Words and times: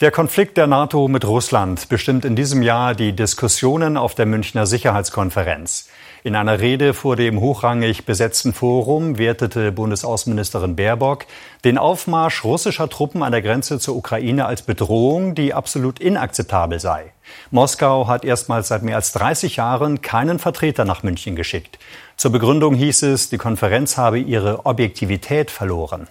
Der 0.00 0.10
Konflikt 0.10 0.56
der 0.56 0.66
NATO 0.66 1.06
mit 1.06 1.24
Russland 1.24 1.88
bestimmt 1.88 2.24
in 2.24 2.34
diesem 2.34 2.62
Jahr 2.62 2.96
die 2.96 3.12
Diskussionen 3.12 3.96
auf 3.96 4.16
der 4.16 4.26
Münchner 4.26 4.66
Sicherheitskonferenz. 4.66 5.88
In 6.24 6.34
einer 6.34 6.58
Rede 6.58 6.94
vor 6.94 7.14
dem 7.14 7.38
hochrangig 7.40 8.04
besetzten 8.04 8.52
Forum 8.52 9.18
wertete 9.18 9.70
Bundesaußenministerin 9.70 10.74
Baerbock 10.74 11.26
den 11.64 11.78
Aufmarsch 11.78 12.42
russischer 12.42 12.88
Truppen 12.88 13.22
an 13.22 13.30
der 13.30 13.40
Grenze 13.40 13.78
zur 13.78 13.94
Ukraine 13.94 14.46
als 14.46 14.62
Bedrohung, 14.62 15.36
die 15.36 15.54
absolut 15.54 16.00
inakzeptabel 16.00 16.80
sei. 16.80 17.12
Moskau 17.52 18.08
hat 18.08 18.24
erstmals 18.24 18.66
seit 18.66 18.82
mehr 18.82 18.96
als 18.96 19.12
30 19.12 19.56
Jahren 19.56 20.02
keinen 20.02 20.40
Vertreter 20.40 20.84
nach 20.84 21.04
München 21.04 21.36
geschickt. 21.36 21.78
Zur 22.16 22.32
Begründung 22.32 22.74
hieß 22.74 23.04
es, 23.04 23.28
die 23.28 23.38
Konferenz 23.38 23.96
habe 23.96 24.18
ihre 24.18 24.66
Objektivität 24.66 25.52
verloren. 25.52 26.08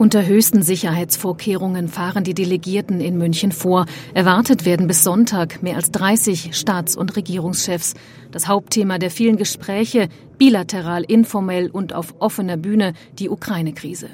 Unter 0.00 0.24
höchsten 0.24 0.62
Sicherheitsvorkehrungen 0.62 1.86
fahren 1.86 2.24
die 2.24 2.32
Delegierten 2.32 3.02
in 3.02 3.18
München 3.18 3.52
vor. 3.52 3.84
Erwartet 4.14 4.64
werden 4.64 4.86
bis 4.86 5.04
Sonntag 5.04 5.62
mehr 5.62 5.76
als 5.76 5.90
30 5.90 6.56
Staats- 6.56 6.96
und 6.96 7.16
Regierungschefs. 7.16 7.92
Das 8.30 8.48
Hauptthema 8.48 8.96
der 8.96 9.10
vielen 9.10 9.36
Gespräche, 9.36 10.08
bilateral, 10.38 11.04
informell 11.04 11.68
und 11.68 11.92
auf 11.92 12.14
offener 12.18 12.56
Bühne, 12.56 12.94
die 13.18 13.28
Ukraine-Krise. 13.28 14.08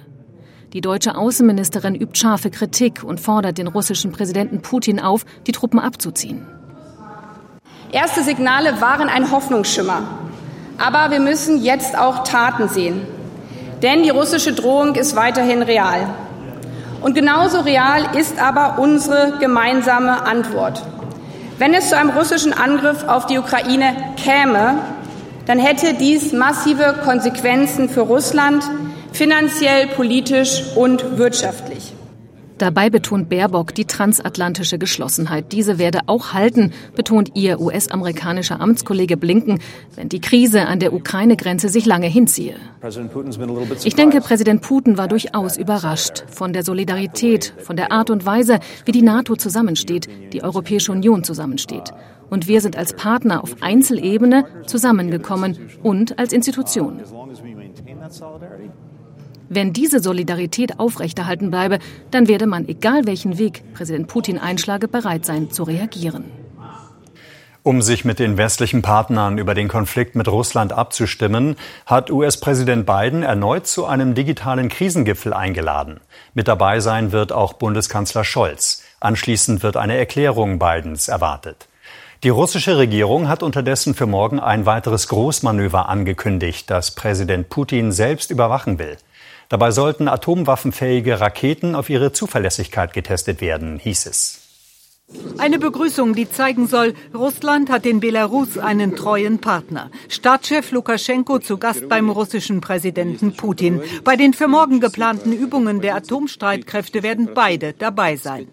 Die 0.72 0.80
deutsche 0.80 1.16
Außenministerin 1.16 1.94
übt 1.94 2.18
scharfe 2.18 2.50
Kritik 2.50 3.04
und 3.04 3.20
fordert 3.20 3.56
den 3.56 3.68
russischen 3.68 4.10
Präsidenten 4.10 4.62
Putin 4.62 4.98
auf, 4.98 5.24
die 5.46 5.52
Truppen 5.52 5.78
abzuziehen. 5.78 6.44
Erste 7.92 8.24
Signale 8.24 8.80
waren 8.80 9.08
ein 9.08 9.30
Hoffnungsschimmer. 9.30 10.02
Aber 10.78 11.12
wir 11.12 11.20
müssen 11.20 11.62
jetzt 11.62 11.96
auch 11.96 12.24
Taten 12.24 12.68
sehen. 12.68 13.02
Denn 13.82 14.02
die 14.02 14.10
russische 14.10 14.52
Drohung 14.52 14.94
ist 14.94 15.16
weiterhin 15.16 15.62
real. 15.62 16.08
Und 17.02 17.14
genauso 17.14 17.60
real 17.60 18.16
ist 18.16 18.40
aber 18.40 18.78
unsere 18.78 19.34
gemeinsame 19.38 20.26
Antwort. 20.26 20.82
Wenn 21.58 21.74
es 21.74 21.88
zu 21.90 21.96
einem 21.96 22.10
russischen 22.10 22.52
Angriff 22.52 23.04
auf 23.06 23.26
die 23.26 23.38
Ukraine 23.38 23.94
käme, 24.22 24.78
dann 25.46 25.58
hätte 25.58 25.94
dies 25.94 26.32
massive 26.32 26.96
Konsequenzen 27.04 27.88
für 27.88 28.00
Russland, 28.00 28.64
finanziell, 29.12 29.86
politisch 29.88 30.62
und 30.74 31.18
wirtschaftlich. 31.18 31.75
Dabei 32.58 32.88
betont 32.88 33.28
Baerbock 33.28 33.74
die 33.74 33.84
transatlantische 33.84 34.78
Geschlossenheit. 34.78 35.52
Diese 35.52 35.78
werde 35.78 36.00
auch 36.06 36.32
halten, 36.32 36.72
betont 36.94 37.32
ihr 37.34 37.60
US-amerikanischer 37.60 38.60
Amtskollege 38.60 39.18
Blinken, 39.18 39.60
wenn 39.94 40.08
die 40.08 40.20
Krise 40.20 40.66
an 40.66 40.80
der 40.80 40.94
Ukraine-Grenze 40.94 41.68
sich 41.68 41.84
lange 41.84 42.06
hinziehe. 42.06 42.54
Ich 43.84 43.94
denke, 43.94 44.20
Präsident 44.20 44.62
Putin 44.62 44.96
war 44.96 45.06
durchaus 45.06 45.58
überrascht 45.58 46.24
von 46.28 46.54
der 46.54 46.64
Solidarität, 46.64 47.52
von 47.58 47.76
der 47.76 47.92
Art 47.92 48.08
und 48.08 48.24
Weise, 48.24 48.60
wie 48.86 48.92
die 48.92 49.02
NATO 49.02 49.36
zusammensteht, 49.36 50.08
die 50.32 50.42
Europäische 50.42 50.92
Union 50.92 51.24
zusammensteht. 51.24 51.92
Und 52.30 52.48
wir 52.48 52.60
sind 52.60 52.76
als 52.76 52.94
Partner 52.94 53.42
auf 53.42 53.56
Einzelebene 53.60 54.46
zusammengekommen 54.66 55.58
und 55.82 56.18
als 56.18 56.32
Institution. 56.32 57.02
Wenn 59.48 59.72
diese 59.72 60.00
Solidarität 60.00 60.78
aufrechterhalten 60.80 61.50
bleibe, 61.50 61.78
dann 62.10 62.28
werde 62.28 62.46
man, 62.46 62.68
egal 62.68 63.06
welchen 63.06 63.38
Weg 63.38 63.62
Präsident 63.74 64.08
Putin 64.08 64.38
einschlage, 64.38 64.88
bereit 64.88 65.24
sein 65.24 65.50
zu 65.50 65.62
reagieren. 65.62 66.24
Um 67.62 67.82
sich 67.82 68.04
mit 68.04 68.20
den 68.20 68.36
westlichen 68.36 68.82
Partnern 68.82 69.38
über 69.38 69.54
den 69.54 69.66
Konflikt 69.66 70.14
mit 70.14 70.28
Russland 70.28 70.72
abzustimmen, 70.72 71.56
hat 71.84 72.12
US-Präsident 72.12 72.86
Biden 72.86 73.24
erneut 73.24 73.66
zu 73.66 73.86
einem 73.86 74.14
digitalen 74.14 74.68
Krisengipfel 74.68 75.32
eingeladen. 75.32 75.98
Mit 76.32 76.46
dabei 76.46 76.78
sein 76.78 77.10
wird 77.10 77.32
auch 77.32 77.54
Bundeskanzler 77.54 78.22
Scholz. 78.22 78.84
Anschließend 79.00 79.64
wird 79.64 79.76
eine 79.76 79.96
Erklärung 79.96 80.60
Bidens 80.60 81.08
erwartet. 81.08 81.66
Die 82.22 82.28
russische 82.28 82.78
Regierung 82.78 83.28
hat 83.28 83.42
unterdessen 83.42 83.94
für 83.94 84.06
morgen 84.06 84.40
ein 84.40 84.64
weiteres 84.64 85.08
Großmanöver 85.08 85.88
angekündigt, 85.88 86.70
das 86.70 86.92
Präsident 86.92 87.48
Putin 87.50 87.92
selbst 87.92 88.30
überwachen 88.30 88.78
will. 88.78 88.96
Dabei 89.48 89.70
sollten 89.70 90.08
atomwaffenfähige 90.08 91.20
Raketen 91.20 91.74
auf 91.74 91.88
ihre 91.88 92.12
Zuverlässigkeit 92.12 92.92
getestet 92.92 93.40
werden, 93.40 93.78
hieß 93.78 94.06
es. 94.06 94.42
Eine 95.38 95.60
Begrüßung, 95.60 96.14
die 96.14 96.28
zeigen 96.28 96.66
soll, 96.66 96.94
Russland 97.14 97.70
hat 97.70 97.86
in 97.86 98.00
Belarus 98.00 98.58
einen 98.58 98.96
treuen 98.96 99.40
Partner. 99.40 99.90
Staatschef 100.08 100.72
Lukaschenko 100.72 101.38
zu 101.38 101.58
Gast 101.58 101.88
beim 101.88 102.10
russischen 102.10 102.60
Präsidenten 102.60 103.36
Putin. 103.36 103.80
Bei 104.02 104.16
den 104.16 104.34
für 104.34 104.48
morgen 104.48 104.80
geplanten 104.80 105.32
Übungen 105.32 105.80
der 105.80 105.94
Atomstreitkräfte 105.94 107.04
werden 107.04 107.30
beide 107.34 107.72
dabei 107.72 108.16
sein. 108.16 108.48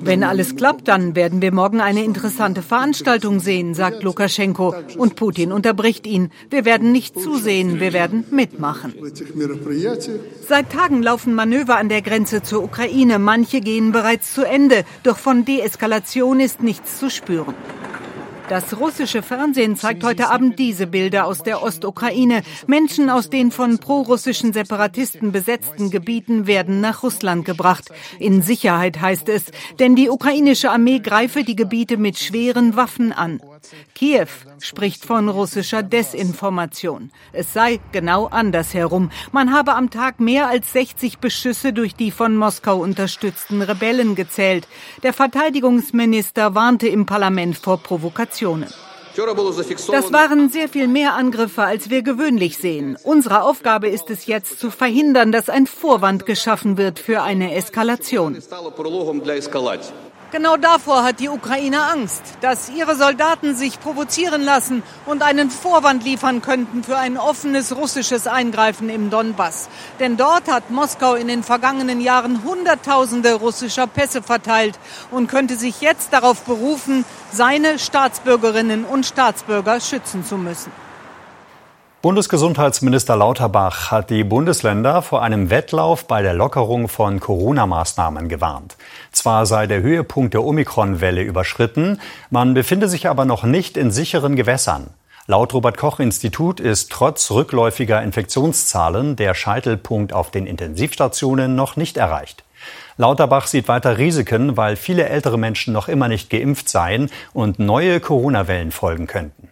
Wenn 0.00 0.24
alles 0.24 0.56
klappt, 0.56 0.88
dann 0.88 1.14
werden 1.14 1.42
wir 1.42 1.52
morgen 1.52 1.80
eine 1.80 2.02
interessante 2.02 2.62
Veranstaltung 2.62 3.40
sehen, 3.40 3.74
sagt 3.74 4.02
Lukaschenko. 4.02 4.74
Und 4.96 5.16
Putin 5.16 5.52
unterbricht 5.52 6.06
ihn. 6.06 6.30
Wir 6.50 6.64
werden 6.64 6.92
nicht 6.92 7.20
zusehen, 7.20 7.80
wir 7.80 7.92
werden 7.92 8.24
mitmachen. 8.30 8.94
Seit 10.48 10.72
Tagen 10.72 11.02
laufen 11.02 11.34
Manöver 11.34 11.76
an 11.76 11.88
der 11.88 12.02
Grenze 12.02 12.42
zur 12.42 12.62
Ukraine. 12.64 13.18
Manche 13.18 13.60
gehen 13.60 13.92
bereits 13.92 14.34
zu 14.34 14.44
Ende. 14.44 14.84
Doch 15.02 15.18
von 15.18 15.44
Deeskalation 15.44 16.40
ist 16.40 16.62
nichts 16.62 16.98
zu 16.98 17.10
spüren. 17.10 17.54
Das 18.48 18.78
russische 18.80 19.22
Fernsehen 19.22 19.76
zeigt 19.76 20.02
heute 20.04 20.30
Abend 20.30 20.58
diese 20.58 20.86
Bilder 20.86 21.26
aus 21.26 21.42
der 21.42 21.62
Ostukraine. 21.62 22.42
Menschen 22.66 23.10
aus 23.10 23.28
den 23.28 23.50
von 23.50 23.78
prorussischen 23.78 24.54
Separatisten 24.54 25.32
besetzten 25.32 25.90
Gebieten 25.90 26.46
werden 26.46 26.80
nach 26.80 27.02
Russland 27.02 27.44
gebracht. 27.44 27.90
In 28.18 28.40
Sicherheit 28.40 29.00
heißt 29.02 29.28
es, 29.28 29.44
denn 29.78 29.96
die 29.96 30.08
ukrainische 30.08 30.70
Armee 30.70 31.00
greife 31.00 31.44
die 31.44 31.56
Gebiete 31.56 31.98
mit 31.98 32.18
schweren 32.18 32.74
Waffen 32.74 33.12
an. 33.12 33.40
Kiew 33.94 34.28
spricht 34.60 35.04
von 35.04 35.28
russischer 35.28 35.82
Desinformation. 35.82 37.10
Es 37.32 37.52
sei 37.52 37.80
genau 37.92 38.26
andersherum. 38.26 39.10
Man 39.32 39.52
habe 39.52 39.74
am 39.74 39.90
Tag 39.90 40.20
mehr 40.20 40.48
als 40.48 40.72
60 40.72 41.18
Beschüsse 41.18 41.72
durch 41.72 41.94
die 41.94 42.10
von 42.10 42.36
Moskau 42.36 42.78
unterstützten 42.78 43.62
Rebellen 43.62 44.14
gezählt. 44.14 44.68
Der 45.02 45.12
Verteidigungsminister 45.12 46.54
warnte 46.54 46.88
im 46.88 47.06
Parlament 47.06 47.56
vor 47.56 47.78
Provokationen. 47.78 48.68
Das 49.90 50.12
waren 50.12 50.48
sehr 50.48 50.68
viel 50.68 50.86
mehr 50.86 51.14
Angriffe, 51.14 51.64
als 51.64 51.90
wir 51.90 52.02
gewöhnlich 52.02 52.58
sehen. 52.58 52.96
Unsere 53.02 53.42
Aufgabe 53.42 53.88
ist 53.88 54.10
es 54.10 54.26
jetzt 54.26 54.60
zu 54.60 54.70
verhindern, 54.70 55.32
dass 55.32 55.48
ein 55.48 55.66
Vorwand 55.66 56.24
geschaffen 56.24 56.76
wird 56.76 57.00
für 57.00 57.22
eine 57.22 57.54
Eskalation. 57.54 58.36
Genau 60.30 60.58
davor 60.58 61.04
hat 61.04 61.20
die 61.20 61.30
Ukraine 61.30 61.84
Angst, 61.84 62.22
dass 62.42 62.68
ihre 62.68 62.96
Soldaten 62.96 63.56
sich 63.56 63.80
provozieren 63.80 64.42
lassen 64.42 64.82
und 65.06 65.22
einen 65.22 65.50
Vorwand 65.50 66.04
liefern 66.04 66.42
könnten 66.42 66.84
für 66.84 66.98
ein 66.98 67.16
offenes 67.16 67.74
russisches 67.74 68.26
Eingreifen 68.26 68.90
im 68.90 69.08
Donbass. 69.08 69.70
Denn 70.00 70.18
dort 70.18 70.46
hat 70.46 70.70
Moskau 70.70 71.14
in 71.14 71.28
den 71.28 71.42
vergangenen 71.42 72.02
Jahren 72.02 72.44
Hunderttausende 72.44 73.34
russischer 73.34 73.86
Pässe 73.86 74.22
verteilt 74.22 74.78
und 75.10 75.28
könnte 75.28 75.56
sich 75.56 75.80
jetzt 75.80 76.12
darauf 76.12 76.42
berufen, 76.42 77.06
seine 77.32 77.78
Staatsbürgerinnen 77.78 78.84
und 78.84 79.06
Staatsbürger 79.06 79.80
schützen 79.80 80.26
zu 80.26 80.36
müssen. 80.36 80.87
Bundesgesundheitsminister 82.00 83.16
Lauterbach 83.16 83.90
hat 83.90 84.10
die 84.10 84.22
Bundesländer 84.22 85.02
vor 85.02 85.20
einem 85.20 85.50
Wettlauf 85.50 86.06
bei 86.06 86.22
der 86.22 86.32
Lockerung 86.32 86.86
von 86.86 87.18
Corona-Maßnahmen 87.18 88.28
gewarnt. 88.28 88.76
Zwar 89.10 89.46
sei 89.46 89.66
der 89.66 89.82
Höhepunkt 89.82 90.32
der 90.32 90.44
Omikron-Welle 90.44 91.22
überschritten, 91.22 92.00
man 92.30 92.54
befinde 92.54 92.88
sich 92.88 93.08
aber 93.08 93.24
noch 93.24 93.42
nicht 93.42 93.76
in 93.76 93.90
sicheren 93.90 94.36
Gewässern. 94.36 94.90
Laut 95.26 95.52
Robert 95.54 95.76
Koch 95.76 95.98
Institut 95.98 96.60
ist 96.60 96.92
trotz 96.92 97.32
rückläufiger 97.32 98.00
Infektionszahlen 98.00 99.16
der 99.16 99.34
Scheitelpunkt 99.34 100.12
auf 100.12 100.30
den 100.30 100.46
Intensivstationen 100.46 101.56
noch 101.56 101.74
nicht 101.74 101.96
erreicht. 101.96 102.44
Lauterbach 102.96 103.48
sieht 103.48 103.66
weiter 103.66 103.98
Risiken, 103.98 104.56
weil 104.56 104.76
viele 104.76 105.08
ältere 105.08 105.36
Menschen 105.36 105.72
noch 105.72 105.88
immer 105.88 106.06
nicht 106.06 106.30
geimpft 106.30 106.68
seien 106.68 107.10
und 107.32 107.58
neue 107.58 107.98
Corona-Wellen 107.98 108.70
folgen 108.70 109.08
könnten. 109.08 109.47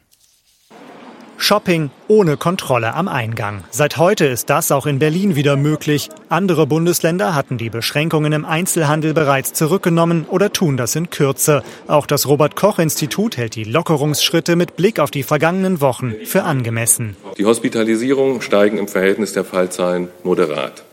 Shopping 1.38 1.90
ohne 2.08 2.36
Kontrolle 2.36 2.94
am 2.94 3.08
Eingang. 3.08 3.64
Seit 3.70 3.98
heute 3.98 4.26
ist 4.26 4.50
das 4.50 4.72
auch 4.72 4.86
in 4.86 4.98
Berlin 4.98 5.36
wieder 5.36 5.56
möglich. 5.56 6.08
Andere 6.28 6.66
Bundesländer 6.66 7.34
hatten 7.34 7.58
die 7.58 7.70
Beschränkungen 7.70 8.32
im 8.32 8.44
Einzelhandel 8.44 9.14
bereits 9.14 9.52
zurückgenommen 9.52 10.26
oder 10.28 10.52
tun 10.52 10.76
das 10.76 10.96
in 10.96 11.10
Kürze. 11.10 11.62
Auch 11.86 12.06
das 12.06 12.26
Robert 12.26 12.56
Koch 12.56 12.78
Institut 12.78 13.36
hält 13.36 13.54
die 13.54 13.64
Lockerungsschritte 13.64 14.56
mit 14.56 14.76
Blick 14.76 14.98
auf 14.98 15.10
die 15.10 15.22
vergangenen 15.22 15.80
Wochen 15.80 16.14
für 16.24 16.44
angemessen. 16.44 17.16
Die 17.38 17.44
Hospitalisierungen 17.44 18.40
steigen 18.40 18.78
im 18.78 18.88
Verhältnis 18.88 19.32
der 19.32 19.44
Fallzahlen 19.44 20.08
moderat. 20.22 20.84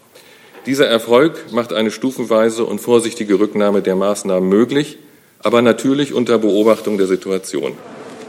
Dieser 0.66 0.88
Erfolg 0.88 1.52
macht 1.52 1.74
eine 1.74 1.92
stufenweise 1.92 2.66
und 2.66 2.80
vorsichtige 2.80 3.40
Rücknahme 3.40 3.82
der 3.82 3.96
Maßnahmen 3.96 4.48
möglich, 4.48 4.98
aber 5.40 5.62
natürlich 5.62 6.14
unter 6.14 6.38
Beobachtung 6.38 6.98
der 6.98 7.08
Situation. 7.08 7.74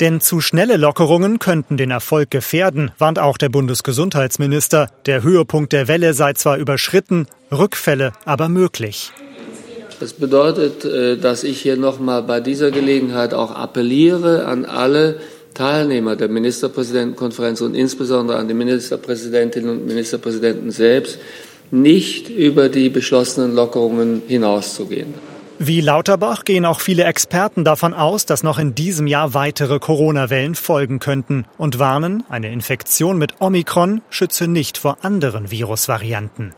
Denn 0.01 0.21
zu 0.21 0.41
schnelle 0.41 0.77
Lockerungen 0.77 1.39
könnten 1.39 1.77
den 1.77 1.91
Erfolg 1.91 2.31
gefährden, 2.31 2.91
warnt 2.99 3.19
auch 3.19 3.39
der 3.39 3.49
Bundesgesundheitsminister. 3.49 4.91
Der 5.07 5.23
Höhepunkt 5.23 5.73
der 5.73 5.87
Welle 5.87 6.15
sei 6.15 6.33
zwar 6.33 6.57
überschritten, 6.57 7.27
Rückfälle 7.53 8.13
aber 8.25 8.49
möglich. 8.49 9.13
Das 10.01 10.13
bedeutet, 10.13 10.85
äh, 10.85 11.17
dass 11.17 11.45
ich 11.45 11.61
hier 11.61 11.77
nochmal 11.77 12.23
bei 12.23 12.41
dieser 12.41 12.73
Gelegenheit 12.73 13.33
auch 13.33 13.53
appelliere 13.53 14.47
an 14.47 14.65
alle 14.65 15.21
Teilnehmer 15.55 16.17
der 16.17 16.29
Ministerpräsidentenkonferenz 16.29 17.61
und 17.61 17.75
insbesondere 17.75 18.39
an 18.39 18.49
die 18.49 18.55
Ministerpräsidentinnen 18.55 19.71
und 19.71 19.87
Ministerpräsidenten 19.87 20.73
selbst, 20.73 21.19
nicht 21.71 22.29
über 22.29 22.69
die 22.69 22.89
beschlossenen 22.89 23.55
Lockerungen 23.55 24.23
hinauszugehen. 24.27 25.15
Wie 25.61 25.81
Lauterbach 25.81 26.45
gehen 26.45 26.65
auch 26.65 26.81
viele 26.81 27.05
Experten 27.05 27.65
davon 27.65 27.95
aus, 27.95 28.27
dass 28.27 28.43
noch 28.43 28.59
in 28.59 28.75
diesem 28.75 29.07
Jahr 29.07 29.35
weitere 29.35 29.79
Corona-Wellen 29.79 30.57
folgen 30.57 30.99
könnten 30.99 31.45
und 31.59 31.79
warnen, 31.79 32.25
eine 32.29 32.53
Infektion 32.53 33.19
mit 33.19 33.41
Omikron 33.41 34.03
schütze 34.11 34.49
nicht 34.49 34.79
vor 34.79 34.99
anderen 35.03 35.53
Virusvarianten. 35.53 36.53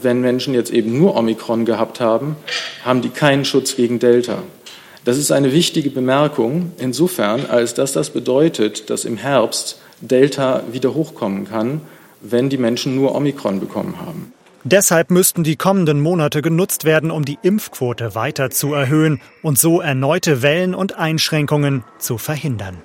Wenn 0.00 0.20
Menschen 0.20 0.54
jetzt 0.54 0.70
eben 0.70 0.96
nur 0.96 1.16
Omikron 1.16 1.64
gehabt 1.64 1.98
haben, 1.98 2.36
haben 2.84 3.02
die 3.02 3.08
keinen 3.08 3.44
Schutz 3.44 3.74
gegen 3.74 3.98
Delta. 3.98 4.38
Das 5.04 5.18
ist 5.18 5.32
eine 5.32 5.52
wichtige 5.52 5.90
Bemerkung 5.90 6.72
insofern, 6.78 7.46
als 7.46 7.74
dass 7.74 7.92
das 7.92 8.10
bedeutet, 8.10 8.88
dass 8.88 9.04
im 9.04 9.16
Herbst 9.16 9.80
Delta 10.00 10.62
wieder 10.70 10.94
hochkommen 10.94 11.48
kann, 11.48 11.80
wenn 12.20 12.50
die 12.50 12.58
Menschen 12.58 12.94
nur 12.94 13.16
Omikron 13.16 13.58
bekommen 13.58 13.96
haben. 14.00 14.32
Deshalb 14.64 15.10
müssten 15.10 15.44
die 15.44 15.56
kommenden 15.56 16.00
Monate 16.00 16.42
genutzt 16.42 16.84
werden, 16.84 17.10
um 17.10 17.24
die 17.24 17.38
Impfquote 17.42 18.14
weiter 18.14 18.50
zu 18.50 18.74
erhöhen 18.74 19.20
und 19.42 19.58
so 19.58 19.80
erneute 19.80 20.42
Wellen 20.42 20.74
und 20.74 20.98
Einschränkungen 20.98 21.84
zu 21.98 22.18
verhindern. 22.18 22.82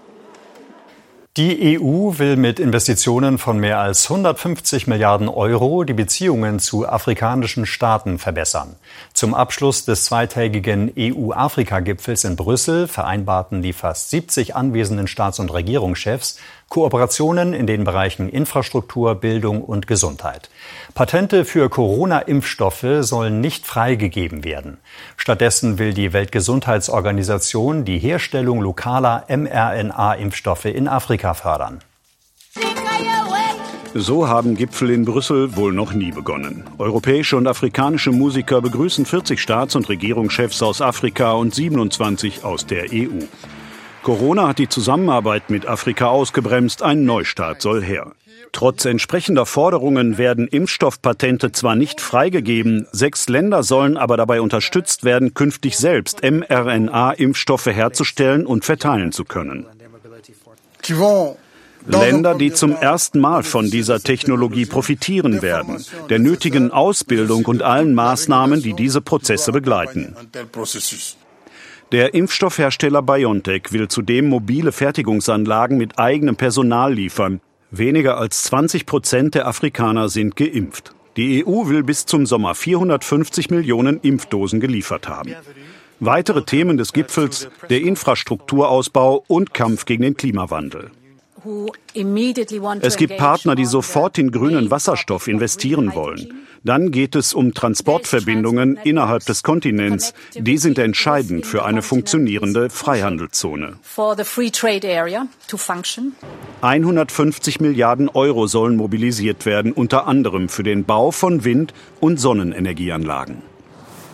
Die 1.35 1.79
EU 1.79 2.19
will 2.19 2.35
mit 2.35 2.59
Investitionen 2.59 3.39
von 3.39 3.57
mehr 3.57 3.79
als 3.79 4.07
150 4.07 4.85
Milliarden 4.85 5.27
Euro 5.27 5.83
die 5.83 5.95
Beziehungen 5.95 6.59
zu 6.59 6.87
afrikanischen 6.87 7.65
Staaten 7.65 8.19
verbessern. 8.19 8.75
Zum 9.15 9.33
Abschluss 9.33 9.83
des 9.83 10.05
zweitägigen 10.05 10.93
EU-Afrika-Gipfels 10.95 12.23
in 12.25 12.35
Brüssel 12.35 12.87
vereinbarten 12.87 13.63
die 13.63 13.73
fast 13.73 14.11
70 14.11 14.55
anwesenden 14.55 15.07
Staats- 15.07 15.39
und 15.39 15.51
Regierungschefs 15.51 16.37
Kooperationen 16.73 17.53
in 17.53 17.67
den 17.67 17.83
Bereichen 17.83 18.29
Infrastruktur, 18.29 19.13
Bildung 19.13 19.61
und 19.61 19.85
Gesundheit. 19.85 20.49
Patente 20.95 21.45
für 21.45 21.69
Corona-Impfstoffe 21.69 23.01
sollen 23.01 23.41
nicht 23.41 23.67
freigegeben 23.67 24.43
werden. 24.43 24.79
Stattdessen 25.15 25.77
will 25.77 25.93
die 25.93 26.13
Weltgesundheitsorganisation 26.13 27.85
die 27.85 27.99
Herstellung 27.99 28.59
lokaler 28.59 29.23
mRNA-Impfstoffe 29.29 30.65
in 30.65 30.87
Afrika 30.87 31.35
fördern. 31.35 31.81
So 33.93 34.27
haben 34.27 34.55
Gipfel 34.57 34.89
in 34.89 35.05
Brüssel 35.05 35.55
wohl 35.55 35.73
noch 35.73 35.93
nie 35.93 36.11
begonnen. 36.11 36.63
Europäische 36.79 37.37
und 37.37 37.45
afrikanische 37.45 38.11
Musiker 38.11 38.61
begrüßen 38.61 39.05
40 39.05 39.39
Staats- 39.39 39.75
und 39.75 39.89
Regierungschefs 39.89 40.63
aus 40.63 40.81
Afrika 40.81 41.33
und 41.33 41.53
27 41.53 42.43
aus 42.43 42.65
der 42.65 42.85
EU. 42.91 43.25
Corona 44.03 44.49
hat 44.49 44.59
die 44.59 44.67
Zusammenarbeit 44.67 45.49
mit 45.49 45.65
Afrika 45.65 46.07
ausgebremst, 46.07 46.83
ein 46.83 47.05
Neustart 47.05 47.61
soll 47.61 47.81
her. 47.81 48.11
Trotz 48.51 48.85
entsprechender 48.85 49.45
Forderungen 49.45 50.17
werden 50.17 50.47
Impfstoffpatente 50.47 51.53
zwar 51.53 51.75
nicht 51.75 52.01
freigegeben, 52.01 52.85
sechs 52.91 53.29
Länder 53.29 53.63
sollen 53.63 53.97
aber 53.97 54.17
dabei 54.17 54.41
unterstützt 54.41 55.03
werden, 55.03 55.33
künftig 55.33 55.77
selbst 55.77 56.21
mRNA-Impfstoffe 56.21 57.65
herzustellen 57.67 58.45
und 58.45 58.65
verteilen 58.65 59.11
zu 59.11 59.23
können. 59.23 59.65
Länder, 61.85 62.35
die 62.35 62.53
zum 62.53 62.75
ersten 62.75 63.19
Mal 63.19 63.43
von 63.43 63.69
dieser 63.69 63.99
Technologie 63.99 64.65
profitieren 64.65 65.41
werden, 65.41 65.83
der 66.09 66.19
nötigen 66.19 66.71
Ausbildung 66.71 67.45
und 67.45 67.61
allen 67.61 67.93
Maßnahmen, 67.93 68.61
die 68.61 68.73
diese 68.73 69.01
Prozesse 69.01 69.51
begleiten. 69.51 70.15
Der 71.93 72.15
Impfstoffhersteller 72.15 73.03
BioNTech 73.03 73.71
will 73.71 73.87
zudem 73.87 74.27
mobile 74.27 74.71
Fertigungsanlagen 74.71 75.77
mit 75.77 75.99
eigenem 75.99 76.35
Personal 76.35 76.91
liefern. 76.91 77.39
Weniger 77.69 78.17
als 78.17 78.41
20 78.45 78.87
Prozent 78.87 79.35
der 79.35 79.47
Afrikaner 79.47 80.09
sind 80.09 80.35
geimpft. 80.35 80.95
Die 81.17 81.45
EU 81.45 81.67
will 81.67 81.83
bis 81.83 82.07
zum 82.07 82.25
Sommer 82.25 82.55
450 82.55 83.51
Millionen 83.51 83.99
Impfdosen 83.99 84.59
geliefert 84.59 85.07
haben. 85.07 85.35
Weitere 85.99 86.43
Themen 86.43 86.77
des 86.77 86.93
Gipfels 86.93 87.47
der 87.69 87.81
Infrastrukturausbau 87.81 89.23
und 89.27 89.53
Kampf 89.53 89.85
gegen 89.85 90.01
den 90.01 90.17
Klimawandel. 90.17 90.89
Es 92.81 92.97
gibt 92.97 93.17
Partner, 93.17 93.55
die 93.55 93.65
sofort 93.65 94.17
in 94.17 94.31
grünen 94.31 94.71
Wasserstoff 94.71 95.27
investieren 95.27 95.93
wollen. 95.93 96.33
Dann 96.63 96.91
geht 96.91 97.15
es 97.15 97.33
um 97.33 97.53
Transportverbindungen 97.53 98.79
innerhalb 98.83 99.25
des 99.25 99.43
Kontinents. 99.43 100.13
Die 100.33 100.57
sind 100.57 100.79
entscheidend 100.79 101.45
für 101.45 101.65
eine 101.65 101.81
funktionierende 101.81 102.69
Freihandelszone. 102.69 103.73
150 106.61 107.59
Milliarden 107.59 108.09
Euro 108.09 108.47
sollen 108.47 108.77
mobilisiert 108.77 109.45
werden, 109.45 109.73
unter 109.73 110.07
anderem 110.07 110.47
für 110.47 110.63
den 110.63 110.85
Bau 110.85 111.11
von 111.11 111.43
Wind- 111.43 111.73
und 111.99 112.17
Sonnenenergieanlagen. 112.17 113.41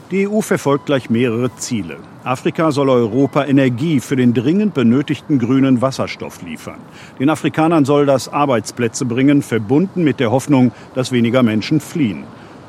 Die 0.09 0.27
EU 0.27 0.41
verfolgt 0.41 0.87
gleich 0.87 1.11
mehrere 1.11 1.55
Ziele. 1.57 1.97
Afrika 2.23 2.71
soll 2.71 2.89
Europa 2.89 3.45
Energie 3.45 4.01
für 4.01 4.17
den 4.17 4.33
dringend 4.33 4.73
benötigten 4.73 5.39
grünen 5.39 5.81
Wasserstoff 5.81 6.41
liefern. 6.41 6.79
Den 7.17 7.29
Afrikanern 7.29 7.85
soll 7.85 8.05
das 8.05 8.27
Arbeitsplätze 8.27 9.05
bringen, 9.05 9.41
verbunden 9.41 10.03
mit 10.03 10.19
der 10.19 10.29
Hoffnung, 10.29 10.73
dass 10.95 11.13
weniger 11.13 11.43
Menschen 11.43 11.79
fliehen. 11.79 12.25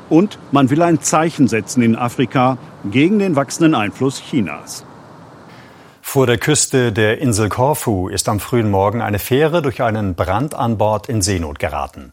Und 0.09 0.39
man 0.51 0.69
will 0.69 0.81
ein 0.81 1.01
Zeichen 1.01 1.49
setzen 1.49 1.83
in 1.83 1.95
Afrika 1.97 2.57
gegen 2.89 3.19
den 3.19 3.35
wachsenden 3.35 3.75
Einfluss 3.75 4.21
Chinas. 4.21 4.85
Vor 6.11 6.27
der 6.27 6.37
Küste 6.37 6.91
der 6.91 7.19
Insel 7.19 7.47
Korfu 7.47 8.09
ist 8.09 8.27
am 8.27 8.41
frühen 8.41 8.69
Morgen 8.69 9.01
eine 9.01 9.17
Fähre 9.17 9.61
durch 9.61 9.81
einen 9.81 10.13
Brand 10.13 10.53
an 10.53 10.77
Bord 10.77 11.07
in 11.07 11.21
Seenot 11.21 11.57
geraten. 11.57 12.11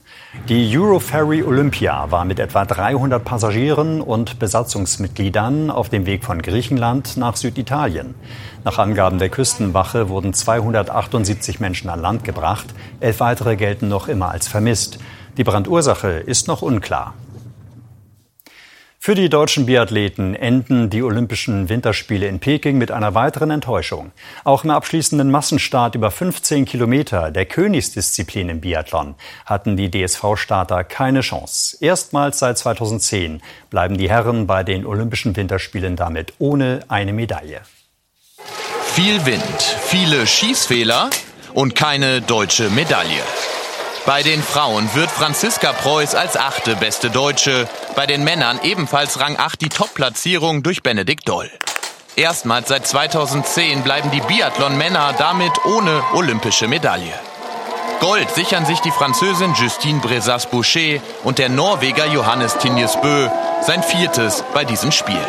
Die 0.49 0.72
Euroferry 0.72 1.43
Olympia 1.43 2.08
war 2.13 2.25
mit 2.25 2.39
etwa 2.39 2.65
300 2.65 3.25
Passagieren 3.25 4.01
und 4.01 4.39
Besatzungsmitgliedern 4.39 5.72
auf 5.72 5.89
dem 5.89 6.06
Weg 6.06 6.25
von 6.25 6.43
Griechenland 6.43 7.17
nach 7.17 7.34
Süditalien. 7.34 8.15
Nach 8.63 8.79
Angaben 8.79 9.19
der 9.19 9.31
Küstenwache 9.31 10.08
wurden 10.08 10.32
278 10.32 11.58
Menschen 11.58 11.91
an 11.91 12.01
Land 12.01 12.22
gebracht. 12.22 12.69
Elf 13.01 13.19
weitere 13.19 13.56
gelten 13.56 13.89
noch 13.89 14.06
immer 14.06 14.31
als 14.31 14.46
vermisst. 14.46 15.01
Die 15.39 15.43
Brandursache 15.43 16.11
ist 16.11 16.46
noch 16.46 16.63
unklar. 16.63 17.15
Für 19.08 19.15
die 19.15 19.31
deutschen 19.31 19.65
Biathleten 19.65 20.34
enden 20.34 20.91
die 20.91 21.03
Olympischen 21.03 21.70
Winterspiele 21.70 22.29
in 22.29 22.41
Peking 22.41 22.77
mit 22.77 22.91
einer 22.91 23.15
weiteren 23.15 23.50
Enttäuschung. 23.50 24.12
Auch 24.44 24.65
im 24.65 24.70
abschließenden 24.70 25.31
Massenstart 25.31 25.94
über 25.94 26.10
15 26.10 26.67
Kilometer, 26.67 27.31
der 27.31 27.46
Königsdisziplin 27.46 28.50
im 28.50 28.60
Biathlon, 28.60 29.15
hatten 29.46 29.79
die 29.79 29.91
DSV-Starter 29.91 30.84
keine 30.84 31.22
Chance. 31.22 31.79
Erstmals 31.81 32.41
seit 32.41 32.58
2010 32.58 33.41
bleiben 33.70 33.96
die 33.96 34.10
Herren 34.10 34.46
bei 34.46 34.62
den 34.62 34.84
Olympischen 34.84 35.34
Winterspielen 35.34 35.96
damit 35.96 36.34
ohne 36.38 36.81
eine 36.88 37.15
Medaille. 37.15 37.62
Viel 38.93 39.24
Wind, 39.24 39.62
viele 39.86 40.27
Schießfehler 40.27 41.08
und 41.55 41.74
keine 41.74 42.20
deutsche 42.20 42.69
Medaille. 42.69 43.22
Bei 44.08 44.22
den 44.22 44.43
Frauen 44.43 44.88
wird 44.94 45.10
Franziska 45.10 45.74
Preuß 45.74 46.15
als 46.15 46.38
achte 46.38 46.77
beste 46.77 47.10
Deutsche, 47.10 47.69
bei 47.94 48.06
den 48.06 48.24
Männern 48.24 48.58
ebenfalls 48.62 49.20
Rang 49.20 49.36
8 49.38 49.60
die 49.60 49.69
Top-Platzierung 49.69 50.62
durch 50.62 50.82
Benedikt 50.82 51.29
Doll. 51.29 51.50
Erstmals 52.17 52.69
seit 52.69 52.86
2010 52.86 53.82
bleiben 53.82 54.10
die 54.10 54.22
Biathlon-Männer 54.22 55.12
damit 55.19 55.53
ohne 55.67 56.03
olympische 56.15 56.69
Medaille. 56.69 57.12
Gold 58.00 58.31
sichern 58.31 58.65
sich 58.65 58.81
die 58.81 58.93
Französin 58.93 59.53
Justine 59.53 60.00
Brezas-Boucher 60.00 61.03
und 61.22 61.38
der 61.38 61.50
Norweger 61.50 62.06
Johannes 62.06 62.56
Tinjes 62.56 62.98
Bö 63.03 63.29
sein 63.60 63.82
viertes 63.82 64.43
bei 64.55 64.65
diesem 64.65 64.91
Spiel. 64.91 65.20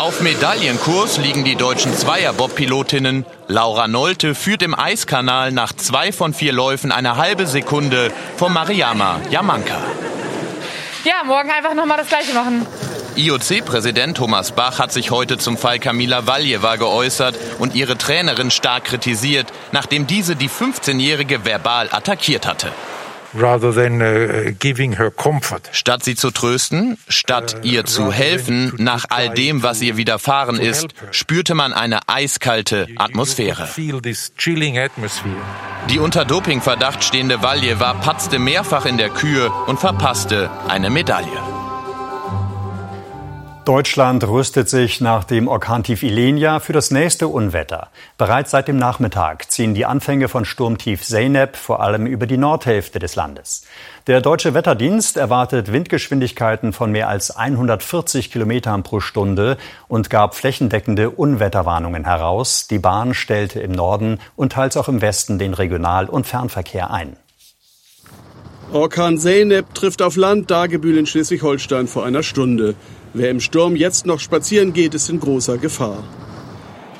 Auf 0.00 0.22
Medaillenkurs 0.22 1.18
liegen 1.18 1.44
die 1.44 1.56
deutschen 1.56 1.94
Zweierbob-Pilotinnen. 1.94 3.26
Laura 3.48 3.86
Nolte 3.86 4.34
führt 4.34 4.62
im 4.62 4.74
Eiskanal 4.74 5.52
nach 5.52 5.74
zwei 5.74 6.10
von 6.10 6.32
vier 6.32 6.54
Läufen 6.54 6.90
eine 6.90 7.16
halbe 7.16 7.46
Sekunde 7.46 8.10
vor 8.38 8.48
Mariama 8.48 9.20
Jamanka. 9.28 9.76
Ja, 11.04 11.22
morgen 11.26 11.50
einfach 11.50 11.74
nochmal 11.74 11.98
das 11.98 12.08
Gleiche 12.08 12.32
machen. 12.32 12.66
IOC-Präsident 13.16 14.16
Thomas 14.16 14.52
Bach 14.52 14.78
hat 14.78 14.90
sich 14.90 15.10
heute 15.10 15.36
zum 15.36 15.58
Fall 15.58 15.78
Kamila 15.78 16.26
Valjeva 16.26 16.76
geäußert 16.76 17.36
und 17.58 17.74
ihre 17.74 17.98
Trainerin 17.98 18.50
stark 18.50 18.84
kritisiert, 18.84 19.48
nachdem 19.70 20.06
diese 20.06 20.34
die 20.34 20.48
15-Jährige 20.48 21.44
verbal 21.44 21.90
attackiert 21.92 22.46
hatte. 22.46 22.72
Uh, 23.32 24.52
statt 25.72 26.04
sie 26.04 26.16
zu 26.16 26.30
trösten, 26.30 26.98
statt 27.08 27.56
uh, 27.56 27.66
ihr 27.66 27.84
zu 27.84 28.12
helfen, 28.12 28.72
nach 28.78 29.04
all 29.10 29.30
dem, 29.30 29.62
was 29.62 29.80
ihr 29.82 29.96
widerfahren 29.96 30.58
ist, 30.58 30.88
spürte 31.12 31.54
man 31.54 31.72
eine 31.72 32.08
eiskalte 32.08 32.88
Atmosphäre. 32.96 33.68
Die 35.88 35.98
unter 35.98 36.24
Dopingverdacht 36.24 37.04
stehende 37.04 37.42
Valjeva 37.42 37.94
patzte 37.94 38.38
mehrfach 38.38 38.86
in 38.86 38.98
der 38.98 39.10
Kühe 39.10 39.50
und 39.66 39.78
verpasste 39.78 40.50
eine 40.68 40.90
Medaille. 40.90 41.59
Deutschland 43.66 44.26
rüstet 44.26 44.70
sich 44.70 45.02
nach 45.02 45.24
dem 45.24 45.46
Orkantief 45.46 46.02
Ilenia 46.02 46.60
für 46.60 46.72
das 46.72 46.90
nächste 46.90 47.28
Unwetter. 47.28 47.88
Bereits 48.16 48.52
seit 48.52 48.68
dem 48.68 48.78
Nachmittag 48.78 49.52
ziehen 49.52 49.74
die 49.74 49.84
Anfänge 49.84 50.28
von 50.28 50.46
Sturmtief 50.46 51.02
Zeynep 51.02 51.56
vor 51.56 51.80
allem 51.80 52.06
über 52.06 52.26
die 52.26 52.38
Nordhälfte 52.38 52.98
des 52.98 53.16
Landes. 53.16 53.66
Der 54.06 54.22
Deutsche 54.22 54.54
Wetterdienst 54.54 55.18
erwartet 55.18 55.72
Windgeschwindigkeiten 55.72 56.72
von 56.72 56.90
mehr 56.90 57.08
als 57.08 57.36
140 57.36 58.32
Kilometern 58.32 58.82
pro 58.82 59.00
Stunde 59.00 59.58
und 59.88 60.08
gab 60.08 60.34
flächendeckende 60.34 61.10
Unwetterwarnungen 61.10 62.06
heraus. 62.06 62.66
Die 62.66 62.78
Bahn 62.78 63.12
stellte 63.12 63.60
im 63.60 63.72
Norden 63.72 64.20
und 64.36 64.52
teils 64.52 64.78
auch 64.78 64.88
im 64.88 65.02
Westen 65.02 65.38
den 65.38 65.52
Regional- 65.52 66.08
und 66.08 66.26
Fernverkehr 66.26 66.90
ein. 66.90 67.16
Orkan 68.72 69.18
Zeynep 69.18 69.74
trifft 69.74 70.00
auf 70.00 70.16
Land 70.16 70.50
Dagebühl 70.50 70.96
in 70.96 71.04
Schleswig-Holstein 71.04 71.88
vor 71.88 72.06
einer 72.06 72.22
Stunde. 72.22 72.76
Wer 73.12 73.30
im 73.30 73.40
Sturm 73.40 73.74
jetzt 73.74 74.06
noch 74.06 74.20
spazieren 74.20 74.72
geht, 74.72 74.94
ist 74.94 75.10
in 75.10 75.18
großer 75.18 75.58
Gefahr. 75.58 76.04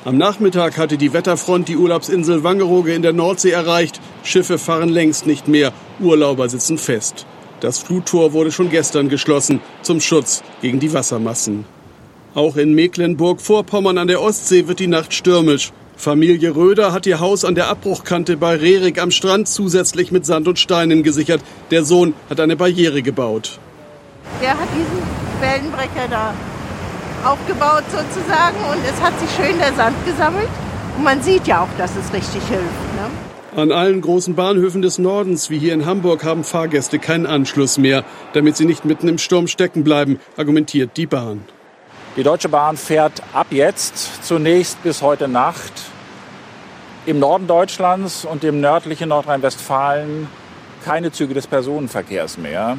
Am 0.03 0.17
Nachmittag 0.17 0.77
hatte 0.77 0.97
die 0.97 1.13
Wetterfront 1.13 1.69
die 1.69 1.77
Urlaubsinsel 1.77 2.43
Wangerooge 2.43 2.93
in 2.93 3.01
der 3.01 3.13
Nordsee 3.13 3.51
erreicht. 3.51 4.01
Schiffe 4.23 4.57
fahren 4.57 4.89
längst 4.89 5.25
nicht 5.25 5.47
mehr, 5.47 5.71
Urlauber 6.01 6.49
sitzen 6.49 6.77
fest. 6.77 7.25
Das 7.61 7.79
Fluttor 7.79 8.33
wurde 8.33 8.51
schon 8.51 8.69
gestern 8.69 9.07
geschlossen 9.07 9.61
zum 9.83 10.01
Schutz 10.01 10.43
gegen 10.61 10.79
die 10.79 10.91
Wassermassen. 10.93 11.63
Auch 12.33 12.57
in 12.57 12.73
Mecklenburg-Vorpommern 12.73 13.97
an 13.97 14.07
der 14.07 14.21
Ostsee 14.21 14.67
wird 14.67 14.79
die 14.79 14.87
Nacht 14.87 15.13
stürmisch. 15.13 15.71
Familie 15.95 16.55
Röder 16.55 16.91
hat 16.91 17.05
ihr 17.05 17.19
Haus 17.19 17.45
an 17.45 17.55
der 17.55 17.67
Abbruchkante 17.67 18.35
bei 18.35 18.55
Rerik 18.55 18.99
am 18.99 19.11
Strand 19.11 19.47
zusätzlich 19.47 20.11
mit 20.11 20.25
Sand 20.25 20.47
und 20.47 20.57
Steinen 20.57 21.03
gesichert. 21.03 21.41
Der 21.69 21.85
Sohn 21.85 22.15
hat 22.29 22.39
eine 22.39 22.55
Barriere 22.55 23.01
gebaut. 23.01 23.59
Der 24.41 24.51
hat 24.59 24.67
diesen 24.75 25.30
Wellenbrecher 25.41 26.07
da 26.09 26.33
aufgebaut 27.25 27.83
sozusagen 27.91 28.57
und 28.71 28.79
es 28.85 29.01
hat 29.01 29.19
sich 29.19 29.29
schön 29.35 29.57
der 29.59 29.73
Sand 29.73 29.95
gesammelt. 30.05 30.49
Und 30.97 31.03
man 31.03 31.21
sieht 31.21 31.47
ja 31.47 31.61
auch, 31.61 31.77
dass 31.77 31.91
es 31.95 32.13
richtig 32.13 32.41
hilft. 32.47 32.63
Ne? 32.63 33.61
An 33.61 33.71
allen 33.71 34.01
großen 34.01 34.35
Bahnhöfen 34.35 34.81
des 34.81 34.97
Nordens, 34.97 35.49
wie 35.49 35.57
hier 35.57 35.73
in 35.73 35.85
Hamburg, 35.85 36.23
haben 36.23 36.43
Fahrgäste 36.43 36.99
keinen 36.99 37.25
Anschluss 37.25 37.77
mehr, 37.77 38.03
damit 38.33 38.55
sie 38.55 38.65
nicht 38.65 38.85
mitten 38.85 39.07
im 39.07 39.17
Sturm 39.17 39.47
stecken 39.47 39.83
bleiben, 39.83 40.19
argumentiert 40.37 40.95
die 40.95 41.05
Bahn. 41.05 41.43
Die 42.15 42.23
Deutsche 42.23 42.49
Bahn 42.49 42.77
fährt 42.77 43.21
ab 43.33 43.47
jetzt 43.51 44.25
zunächst 44.25 44.81
bis 44.83 45.01
heute 45.01 45.27
Nacht 45.27 45.73
im 47.05 47.19
Norden 47.19 47.47
Deutschlands 47.47 48.25
und 48.25 48.43
im 48.43 48.61
nördlichen 48.61 49.09
Nordrhein-Westfalen 49.09 50.27
keine 50.85 51.11
Züge 51.11 51.33
des 51.33 51.47
Personenverkehrs 51.47 52.37
mehr. 52.37 52.77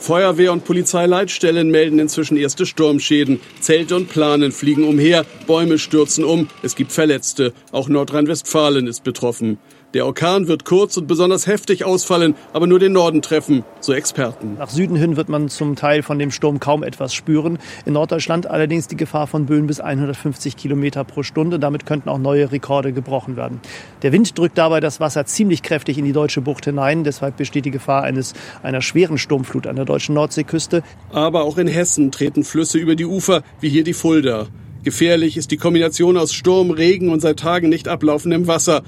Feuerwehr 0.00 0.52
und 0.52 0.64
Polizeileitstellen 0.64 1.70
melden 1.70 1.98
inzwischen 1.98 2.38
erste 2.38 2.64
Sturmschäden. 2.64 3.38
Zelte 3.60 3.96
und 3.96 4.08
Planen 4.08 4.50
fliegen 4.50 4.84
umher, 4.84 5.26
Bäume 5.46 5.78
stürzen 5.78 6.24
um, 6.24 6.48
es 6.62 6.74
gibt 6.74 6.90
Verletzte. 6.90 7.52
Auch 7.70 7.88
Nordrhein-Westfalen 7.88 8.86
ist 8.86 9.04
betroffen. 9.04 9.58
Der 9.92 10.06
Orkan 10.06 10.46
wird 10.46 10.64
kurz 10.64 10.96
und 10.96 11.08
besonders 11.08 11.48
heftig 11.48 11.84
ausfallen, 11.84 12.36
aber 12.52 12.68
nur 12.68 12.78
den 12.78 12.92
Norden 12.92 13.22
treffen, 13.22 13.64
so 13.80 13.92
Experten. 13.92 14.54
Nach 14.56 14.70
Süden 14.70 14.94
hin 14.94 15.16
wird 15.16 15.28
man 15.28 15.48
zum 15.48 15.74
Teil 15.74 16.04
von 16.04 16.16
dem 16.16 16.30
Sturm 16.30 16.60
kaum 16.60 16.84
etwas 16.84 17.12
spüren. 17.12 17.58
In 17.86 17.94
Norddeutschland 17.94 18.46
allerdings 18.46 18.86
die 18.86 18.96
Gefahr 18.96 19.26
von 19.26 19.46
Böen 19.46 19.66
bis 19.66 19.80
150 19.80 20.56
Kilometer 20.56 21.02
pro 21.02 21.24
Stunde. 21.24 21.58
Damit 21.58 21.86
könnten 21.86 22.08
auch 22.08 22.18
neue 22.18 22.52
Rekorde 22.52 22.92
gebrochen 22.92 23.34
werden. 23.34 23.60
Der 24.02 24.12
Wind 24.12 24.38
drückt 24.38 24.58
dabei 24.58 24.78
das 24.78 25.00
Wasser 25.00 25.26
ziemlich 25.26 25.64
kräftig 25.64 25.98
in 25.98 26.04
die 26.04 26.12
deutsche 26.12 26.40
Bucht 26.40 26.66
hinein. 26.66 27.02
Deshalb 27.02 27.36
besteht 27.36 27.64
die 27.64 27.72
Gefahr 27.72 28.04
eines, 28.04 28.34
einer 28.62 28.82
schweren 28.82 29.18
Sturmflut 29.18 29.66
an 29.66 29.74
der 29.74 29.86
deutschen 29.86 30.14
Nordseeküste. 30.14 30.84
Aber 31.10 31.42
auch 31.42 31.58
in 31.58 31.66
Hessen 31.66 32.12
treten 32.12 32.44
Flüsse 32.44 32.78
über 32.78 32.94
die 32.94 33.06
Ufer, 33.06 33.42
wie 33.60 33.68
hier 33.68 33.82
die 33.82 33.94
Fulda. 33.94 34.46
Gefährlich 34.84 35.36
ist 35.36 35.50
die 35.50 35.56
Kombination 35.56 36.16
aus 36.16 36.32
Sturm, 36.32 36.70
Regen 36.70 37.10
und 37.10 37.20
seit 37.20 37.40
Tagen 37.40 37.68
nicht 37.68 37.88
ablaufendem 37.88 38.46
Wasser. 38.46 38.82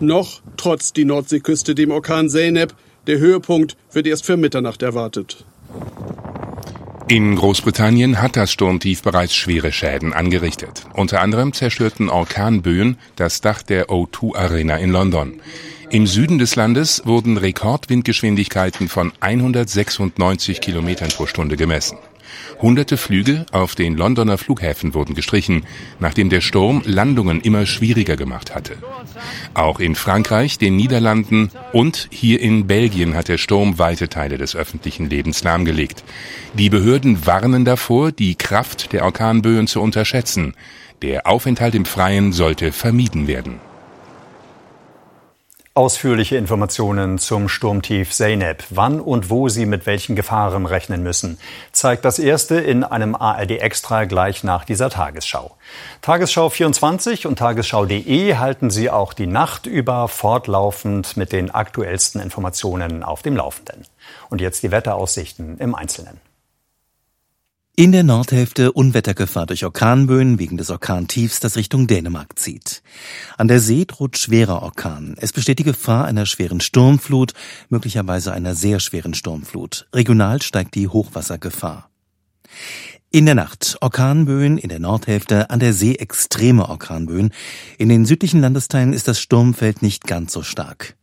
Noch 0.00 0.42
trotz 0.56 0.92
die 0.92 1.04
Nordseeküste 1.04 1.74
dem 1.74 1.90
Orkan 1.90 2.28
Zeynep. 2.28 2.74
Der 3.06 3.18
Höhepunkt 3.18 3.76
wird 3.92 4.06
erst 4.06 4.26
für 4.26 4.36
Mitternacht 4.36 4.82
erwartet. 4.82 5.44
In 7.08 7.36
Großbritannien 7.36 8.20
hat 8.20 8.36
das 8.36 8.50
Sturmtief 8.50 9.02
bereits 9.02 9.34
schwere 9.34 9.70
Schäden 9.70 10.12
angerichtet. 10.12 10.86
Unter 10.92 11.20
anderem 11.20 11.52
zerstörten 11.52 12.08
Orkanböen 12.08 12.98
das 13.14 13.40
Dach 13.40 13.62
der 13.62 13.90
O2 13.90 14.36
Arena 14.36 14.76
in 14.78 14.90
London. 14.90 15.40
Im 15.88 16.08
Süden 16.08 16.38
des 16.38 16.56
Landes 16.56 17.02
wurden 17.06 17.36
Rekordwindgeschwindigkeiten 17.36 18.88
von 18.88 19.12
196 19.20 20.60
Kilometern 20.60 21.10
pro 21.10 21.26
Stunde 21.26 21.56
gemessen. 21.56 21.96
Hunderte 22.60 22.96
Flüge 22.96 23.46
auf 23.52 23.74
den 23.74 23.96
Londoner 23.96 24.38
Flughäfen 24.38 24.94
wurden 24.94 25.14
gestrichen, 25.14 25.64
nachdem 26.00 26.30
der 26.30 26.40
Sturm 26.40 26.82
Landungen 26.84 27.40
immer 27.40 27.66
schwieriger 27.66 28.16
gemacht 28.16 28.54
hatte. 28.54 28.76
Auch 29.54 29.80
in 29.80 29.94
Frankreich, 29.94 30.58
den 30.58 30.76
Niederlanden 30.76 31.50
und 31.72 32.08
hier 32.10 32.40
in 32.40 32.66
Belgien 32.66 33.14
hat 33.14 33.28
der 33.28 33.38
Sturm 33.38 33.78
weite 33.78 34.08
Teile 34.08 34.38
des 34.38 34.56
öffentlichen 34.56 35.08
Lebens 35.08 35.42
lahmgelegt. 35.44 36.04
Die 36.54 36.70
Behörden 36.70 37.26
warnen 37.26 37.64
davor, 37.64 38.12
die 38.12 38.34
Kraft 38.34 38.92
der 38.92 39.04
Orkanböen 39.04 39.66
zu 39.66 39.80
unterschätzen. 39.80 40.54
Der 41.02 41.26
Aufenthalt 41.26 41.74
im 41.74 41.84
Freien 41.84 42.32
sollte 42.32 42.72
vermieden 42.72 43.26
werden. 43.26 43.60
Ausführliche 45.76 46.38
Informationen 46.38 47.18
zum 47.18 47.50
Sturmtief 47.50 48.10
Zeynep, 48.10 48.64
wann 48.70 48.98
und 48.98 49.28
wo 49.28 49.50
Sie 49.50 49.66
mit 49.66 49.84
welchen 49.84 50.16
Gefahren 50.16 50.64
rechnen 50.64 51.02
müssen, 51.02 51.38
zeigt 51.70 52.06
das 52.06 52.18
erste 52.18 52.54
in 52.54 52.82
einem 52.82 53.14
ARD 53.14 53.50
Extra 53.50 54.06
gleich 54.06 54.42
nach 54.42 54.64
dieser 54.64 54.88
Tagesschau. 54.88 55.54
Tagesschau 56.00 56.48
24 56.48 57.26
und 57.26 57.38
tagesschau.de 57.38 58.36
halten 58.36 58.70
Sie 58.70 58.88
auch 58.88 59.12
die 59.12 59.26
Nacht 59.26 59.66
über 59.66 60.08
fortlaufend 60.08 61.18
mit 61.18 61.32
den 61.32 61.50
aktuellsten 61.50 62.22
Informationen 62.22 63.02
auf 63.02 63.20
dem 63.20 63.36
Laufenden. 63.36 63.82
Und 64.30 64.40
jetzt 64.40 64.62
die 64.62 64.70
Wetteraussichten 64.70 65.58
im 65.58 65.74
Einzelnen. 65.74 66.18
In 67.78 67.92
der 67.92 68.04
Nordhälfte 68.04 68.72
Unwettergefahr 68.72 69.44
durch 69.44 69.62
Orkanböen 69.62 70.38
wegen 70.38 70.56
des 70.56 70.70
Orkantiefs, 70.70 71.40
das 71.40 71.56
Richtung 71.56 71.86
Dänemark 71.86 72.38
zieht. 72.38 72.82
An 73.36 73.48
der 73.48 73.60
See 73.60 73.84
droht 73.84 74.16
schwerer 74.16 74.62
Orkan. 74.62 75.14
Es 75.20 75.34
besteht 75.34 75.58
die 75.58 75.62
Gefahr 75.62 76.06
einer 76.06 76.24
schweren 76.24 76.60
Sturmflut, 76.60 77.34
möglicherweise 77.68 78.32
einer 78.32 78.54
sehr 78.54 78.80
schweren 78.80 79.12
Sturmflut. 79.12 79.88
Regional 79.92 80.40
steigt 80.40 80.74
die 80.74 80.88
Hochwassergefahr. 80.88 81.90
In 83.10 83.26
der 83.26 83.34
Nacht 83.34 83.76
Orkanböen 83.82 84.56
in 84.56 84.70
der 84.70 84.80
Nordhälfte, 84.80 85.50
an 85.50 85.60
der 85.60 85.74
See 85.74 85.96
extreme 85.96 86.70
Orkanböen. 86.70 87.30
In 87.76 87.90
den 87.90 88.06
südlichen 88.06 88.40
Landesteilen 88.40 88.94
ist 88.94 89.06
das 89.06 89.20
Sturmfeld 89.20 89.82
nicht 89.82 90.06
ganz 90.06 90.32
so 90.32 90.42
stark. 90.42 90.96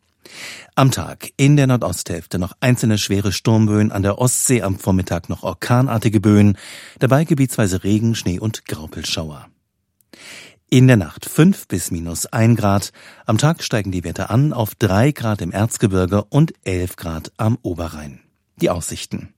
Am 0.76 0.92
Tag 0.92 1.32
in 1.38 1.56
der 1.56 1.68
Nordosthälfte 1.68 2.40
noch 2.40 2.54
einzelne 2.60 2.98
schwere 2.98 3.32
Sturmböen, 3.32 3.92
an 3.92 4.04
der 4.04 4.20
Ostsee 4.20 4.62
am 4.62 4.78
Vormittag 4.78 5.30
noch 5.30 5.44
orkanartige 5.44 6.20
Böen, 6.20 6.58
dabei 7.00 7.26
gebietsweise 7.26 7.84
Regen, 7.84 8.16
Schnee 8.16 8.40
und 8.40 8.66
Graupelschauer. 8.66 9.48
In 10.70 10.88
der 10.88 10.98
Nacht 10.98 11.26
fünf 11.26 11.68
bis 11.68 11.92
minus 11.92 12.26
ein 12.26 12.56
Grad, 12.56 12.92
am 13.28 13.38
Tag 13.38 13.62
steigen 13.62 13.92
die 13.92 14.04
Werte 14.04 14.32
an 14.32 14.54
auf 14.54 14.74
drei 14.74 15.12
Grad 15.12 15.42
im 15.42 15.52
Erzgebirge 15.52 16.24
und 16.24 16.54
elf 16.64 16.96
Grad 16.96 17.32
am 17.38 17.60
Oberrhein. 17.62 18.22
Die 18.60 18.72
Aussichten. 18.72 19.34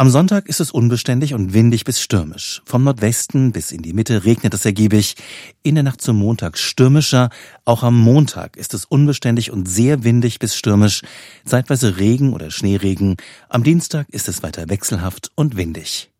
Am 0.00 0.10
Sonntag 0.10 0.48
ist 0.48 0.60
es 0.60 0.70
unbeständig 0.70 1.34
und 1.34 1.54
windig 1.54 1.82
bis 1.82 2.00
stürmisch. 2.00 2.62
Vom 2.64 2.84
Nordwesten 2.84 3.50
bis 3.50 3.72
in 3.72 3.82
die 3.82 3.92
Mitte 3.92 4.24
regnet 4.24 4.54
es 4.54 4.64
ergiebig. 4.64 5.16
In 5.64 5.74
der 5.74 5.82
Nacht 5.82 6.00
zum 6.00 6.18
Montag 6.18 6.56
stürmischer. 6.56 7.30
Auch 7.64 7.82
am 7.82 7.98
Montag 7.98 8.56
ist 8.56 8.74
es 8.74 8.84
unbeständig 8.84 9.50
und 9.50 9.68
sehr 9.68 10.04
windig 10.04 10.38
bis 10.38 10.54
stürmisch. 10.54 11.02
Zeitweise 11.44 11.98
Regen 11.98 12.32
oder 12.32 12.52
Schneeregen. 12.52 13.16
Am 13.48 13.64
Dienstag 13.64 14.06
ist 14.10 14.28
es 14.28 14.44
weiter 14.44 14.68
wechselhaft 14.68 15.32
und 15.34 15.56
windig. 15.56 16.12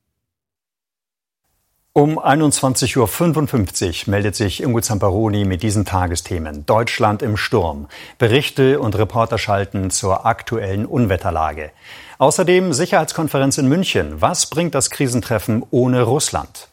Um 1.92 2.18
21.55 2.18 2.96
Uhr 4.06 4.10
meldet 4.10 4.36
sich 4.36 4.62
Ingo 4.62 4.80
Zamperoni 4.80 5.44
mit 5.44 5.64
diesen 5.64 5.84
Tagesthemen. 5.84 6.66
Deutschland 6.66 7.22
im 7.22 7.36
Sturm. 7.36 7.88
Berichte 8.18 8.78
und 8.78 8.96
Reporter 8.96 9.38
schalten 9.38 9.90
zur 9.90 10.26
aktuellen 10.26 10.86
Unwetterlage. 10.86 11.70
Außerdem 12.20 12.72
Sicherheitskonferenz 12.72 13.58
in 13.58 13.68
München. 13.68 14.20
Was 14.20 14.46
bringt 14.46 14.74
das 14.74 14.90
Krisentreffen 14.90 15.64
ohne 15.70 16.02
Russland? 16.02 16.67